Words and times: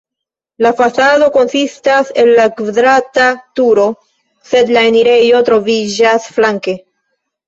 La 0.65 0.69
fasado 0.77 1.25
konsistas 1.33 2.07
el 2.23 2.31
la 2.39 2.45
kvadrata 2.61 3.25
turo, 3.59 3.85
sed 4.53 4.71
la 4.79 4.83
enirejo 4.93 5.43
troviĝas 5.51 6.27
flanke. 6.39 6.75